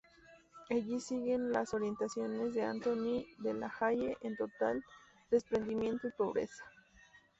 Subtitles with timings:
[0.71, 4.83] Allí sigue las orientaciones de Antoine de la Haye en total
[5.29, 6.65] desprendimiento y pobreza.